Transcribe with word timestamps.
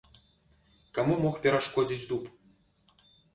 Каму 0.97 1.17
мог 1.25 1.35
перашкодзіць 1.43 2.01
дуб? 2.13 2.33